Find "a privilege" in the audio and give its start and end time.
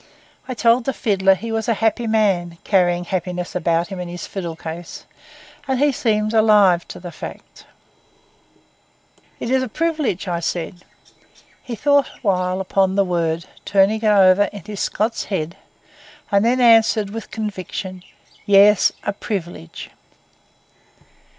9.61-10.27, 19.03-19.91